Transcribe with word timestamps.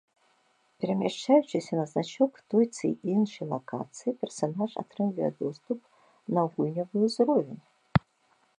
Перамяшчаючыся 0.79 1.73
на 1.79 1.83
значок 1.91 2.39
той 2.53 2.65
ці 2.79 2.89
іншай 3.15 3.45
лакацыі 3.51 4.15
персанаж 4.23 4.71
атрымлівае 4.85 5.29
доступ 5.43 5.79
на 6.39 6.47
гульнявы 6.55 6.97
ўзровень. 7.07 7.59